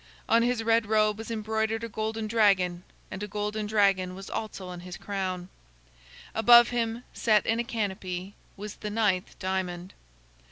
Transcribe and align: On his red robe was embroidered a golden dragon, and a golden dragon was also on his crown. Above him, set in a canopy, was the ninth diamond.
On 0.27 0.41
his 0.41 0.63
red 0.63 0.87
robe 0.87 1.19
was 1.19 1.29
embroidered 1.29 1.83
a 1.83 1.87
golden 1.87 2.25
dragon, 2.25 2.81
and 3.11 3.21
a 3.21 3.27
golden 3.27 3.67
dragon 3.67 4.15
was 4.15 4.31
also 4.31 4.67
on 4.69 4.79
his 4.79 4.97
crown. 4.97 5.47
Above 6.33 6.69
him, 6.69 7.03
set 7.13 7.45
in 7.45 7.59
a 7.59 7.63
canopy, 7.63 8.33
was 8.57 8.77
the 8.77 8.89
ninth 8.89 9.37
diamond. 9.37 9.93